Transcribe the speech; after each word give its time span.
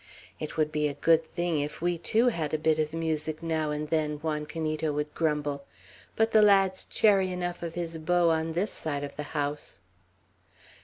"It 0.39 0.57
would 0.57 0.71
be 0.71 0.87
a 0.87 0.95
good 0.95 1.23
thing 1.23 1.59
if 1.59 1.79
we 1.79 1.99
too 1.99 2.29
had 2.29 2.55
a 2.55 2.57
bit 2.57 2.79
of 2.79 2.91
music 2.91 3.43
now 3.43 3.69
and 3.69 3.87
then," 3.89 4.15
Juan 4.17 4.47
Canito 4.47 4.91
would 4.91 5.13
grumble; 5.13 5.63
"but 6.15 6.31
the 6.31 6.41
lad's 6.41 6.85
chary 6.85 7.29
enough 7.31 7.61
of 7.61 7.75
his 7.75 7.99
bow 7.99 8.31
on 8.31 8.53
this 8.53 8.71
side 8.73 9.07
the 9.15 9.21
house." 9.37 9.77